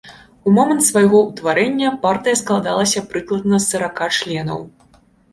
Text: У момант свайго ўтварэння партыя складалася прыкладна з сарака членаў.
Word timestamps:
У 0.51 0.51
момант 0.53 0.81
свайго 0.85 1.17
ўтварэння 1.25 1.89
партыя 2.05 2.39
складалася 2.41 3.03
прыкладна 3.11 3.59
з 3.59 3.67
сарака 3.73 4.07
членаў. 4.21 4.65